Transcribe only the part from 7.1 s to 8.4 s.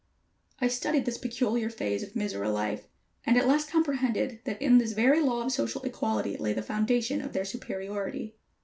of their superiority.